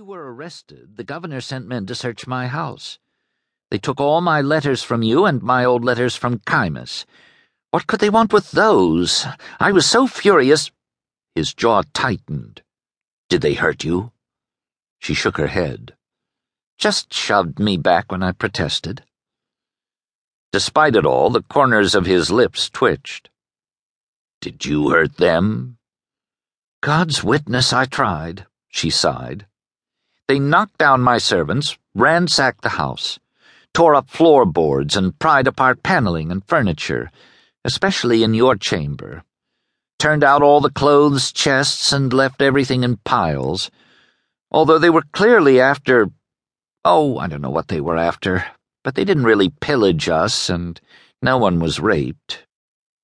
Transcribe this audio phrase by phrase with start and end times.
[0.00, 2.98] you were arrested, the governor sent men to search my house.
[3.70, 7.04] They took all my letters from you and my old letters from Chymus.
[7.70, 9.26] What could they want with those?
[9.58, 10.70] I was so furious.
[11.34, 12.62] His jaw tightened.
[13.28, 14.10] Did they hurt you?
[15.00, 15.94] She shook her head.
[16.78, 19.04] Just shoved me back when I protested.
[20.50, 23.28] Despite it all, the corners of his lips twitched.
[24.40, 25.76] Did you hurt them?
[26.80, 29.44] God's witness, I tried, she sighed.
[30.30, 33.18] They knocked down my servants, ransacked the house,
[33.74, 37.10] tore up floorboards, and pried apart paneling and furniture,
[37.64, 39.24] especially in your chamber.
[39.98, 43.72] Turned out all the clothes chests and left everything in piles.
[44.52, 46.10] Although they were clearly after.
[46.84, 48.44] Oh, I don't know what they were after,
[48.84, 50.80] but they didn't really pillage us, and
[51.20, 52.46] no one was raped.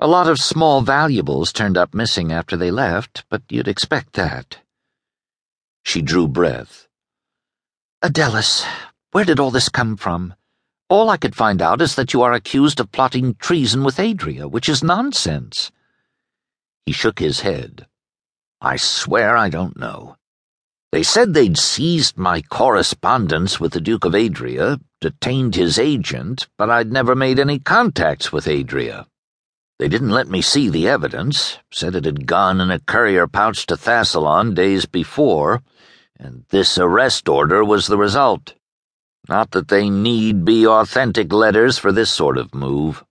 [0.00, 4.58] A lot of small valuables turned up missing after they left, but you'd expect that.
[5.84, 6.88] She drew breath.
[8.02, 8.66] Adelis,
[9.12, 10.34] where did all this come from?
[10.88, 14.48] All I could find out is that you are accused of plotting treason with Adria,
[14.48, 15.70] which is nonsense.
[16.84, 17.86] He shook his head.
[18.60, 20.16] I swear I don't know.
[20.90, 26.70] They said they'd seized my correspondence with the Duke of Adria, detained his agent, but
[26.70, 29.06] I'd never made any contacts with Adria.
[29.78, 33.64] They didn't let me see the evidence, said it had gone in a courier pouch
[33.66, 35.62] to Thassalon days before,
[36.22, 38.54] and this arrest order was the result.
[39.28, 43.04] Not that they need be authentic letters for this sort of move.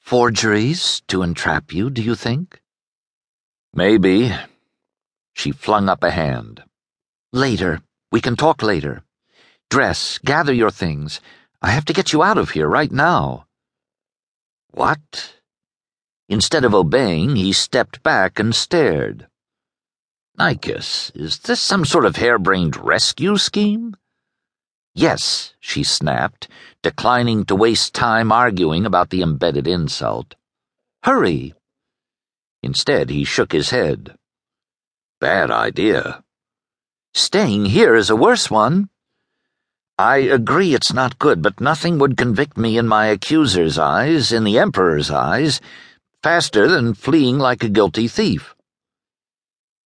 [0.00, 2.60] Forgeries to entrap you, do you think?
[3.74, 4.32] Maybe.
[5.34, 6.64] She flung up a hand.
[7.32, 7.82] Later.
[8.12, 9.02] We can talk later.
[9.68, 11.20] Dress, gather your things.
[11.60, 13.46] I have to get you out of here right now.
[14.70, 15.34] What?
[16.28, 19.26] Instead of obeying, he stepped back and stared.
[20.38, 23.96] Nikys, is this some sort of harebrained rescue scheme?
[24.94, 26.48] Yes, she snapped,
[26.82, 30.34] declining to waste time arguing about the embedded insult.
[31.04, 31.54] Hurry!
[32.62, 34.16] Instead, he shook his head.
[35.20, 36.22] Bad idea.
[37.14, 38.90] Staying here is a worse one.
[39.98, 44.44] I agree it's not good, but nothing would convict me in my accuser's eyes, in
[44.44, 45.62] the Emperor's eyes,
[46.22, 48.55] faster than fleeing like a guilty thief.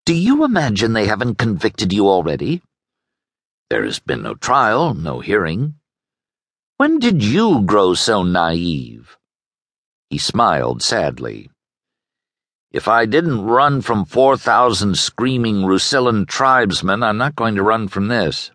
[0.06, 2.62] Do you imagine they haven't convicted you already?
[3.68, 5.74] There has been no trial, no hearing.
[6.78, 9.18] When did you grow so naive?
[10.08, 11.50] He smiled sadly.
[12.72, 18.08] If I didn't run from 4,000 screaming Rusilan tribesmen, I'm not going to run from
[18.08, 18.50] this.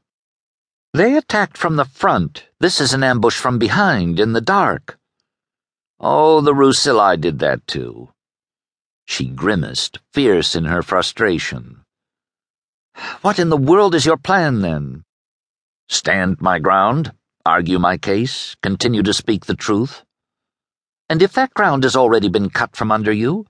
[0.94, 2.48] They attacked from the front.
[2.60, 4.98] This is an ambush from behind, in the dark.
[6.00, 8.10] Oh, the Rusili did that too.
[9.06, 11.82] She grimaced, fierce in her frustration.
[13.22, 15.04] What in the world is your plan, then?
[15.90, 17.14] Stand my ground,
[17.46, 20.04] argue my case, continue to speak the truth.
[21.10, 23.46] And if that ground has already been cut from under you?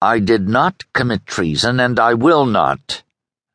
[0.00, 3.02] I did not commit treason, and I will not.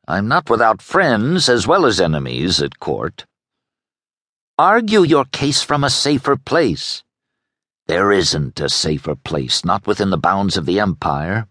[0.06, 3.24] I'm not without friends as well as enemies at court.
[4.58, 7.02] Argue your case from a safer place.
[7.90, 11.48] There isn't a safer place, not within the bounds of the Empire,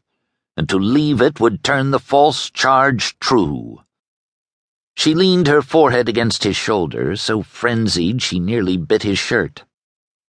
[0.56, 3.82] and to leave it would turn the false charge true.
[4.96, 9.66] She leaned her forehead against his shoulder, so frenzied she nearly bit his shirt.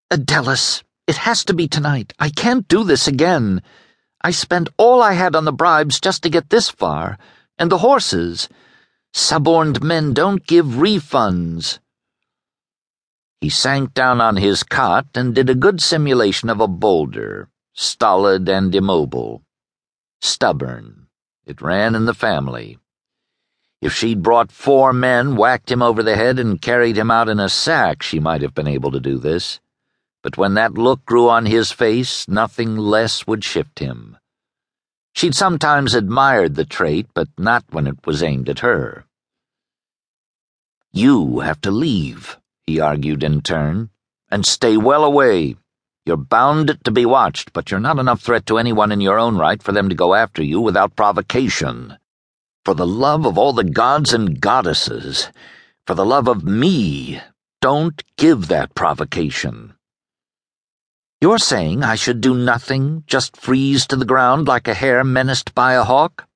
[0.10, 2.12] Adelis, it has to be tonight.
[2.18, 3.62] I can't do this again.
[4.20, 7.20] I spent all I had on the bribes just to get this far,
[7.60, 8.50] and the horses.
[9.14, 11.78] Suborned men don't give refunds.
[13.42, 18.50] He sank down on his cot and did a good simulation of a boulder, stolid
[18.50, 19.44] and immobile.
[20.20, 21.08] Stubborn.
[21.46, 22.80] It ran in the family.
[23.82, 27.40] If she'd brought four men, whacked him over the head, and carried him out in
[27.40, 29.62] a sack, she might have been able to do this.
[30.22, 34.18] But when that look grew on his face, nothing less would shift him.
[35.14, 39.06] She'd sometimes admired the trait, but not when it was aimed at her.
[40.92, 42.38] You have to leave
[42.70, 43.90] he argued in turn,
[44.30, 45.56] and stay well away.
[46.06, 49.38] You're bound to be watched, but you're not enough threat to anyone in your own
[49.38, 51.98] right for them to go after you without provocation.
[52.64, 55.30] For the love of all the gods and goddesses,
[55.88, 57.20] for the love of me,
[57.60, 59.74] don't give that provocation.
[61.20, 65.56] You're saying I should do nothing, just freeze to the ground like a hare menaced
[65.56, 66.28] by a hawk?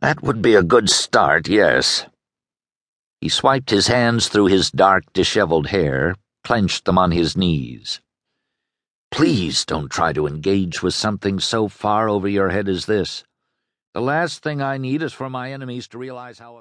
[0.00, 2.04] That would be a good start, yes.
[3.26, 6.14] He swiped his hands through his dark, disheveled hair,
[6.44, 8.00] clenched them on his knees.
[9.10, 13.24] Please don't try to engage with something so far over your head as this.
[13.94, 16.54] The last thing I need is for my enemies to realize how